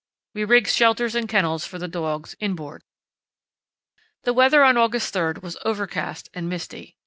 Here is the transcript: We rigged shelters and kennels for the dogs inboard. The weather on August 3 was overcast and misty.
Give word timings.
We 0.33 0.45
rigged 0.45 0.67
shelters 0.69 1.13
and 1.13 1.29
kennels 1.29 1.63
for 1.63 1.77
the 1.77 1.87
dogs 1.87 2.35
inboard. 2.39 2.83
The 4.23 4.33
weather 4.33 4.63
on 4.63 4.75
August 4.75 5.13
3 5.13 5.33
was 5.43 5.59
overcast 5.63 6.27
and 6.33 6.49
misty. 6.49 6.95